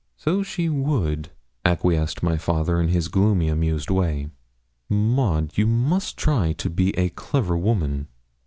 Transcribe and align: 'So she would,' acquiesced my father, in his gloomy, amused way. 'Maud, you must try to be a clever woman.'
'So 0.17 0.41
she 0.41 0.67
would,' 0.67 1.29
acquiesced 1.63 2.23
my 2.23 2.35
father, 2.35 2.81
in 2.81 2.87
his 2.87 3.07
gloomy, 3.07 3.47
amused 3.49 3.91
way. 3.91 4.31
'Maud, 4.89 5.55
you 5.59 5.67
must 5.67 6.17
try 6.17 6.53
to 6.53 6.71
be 6.71 6.89
a 6.97 7.09
clever 7.09 7.55
woman.' 7.55 8.07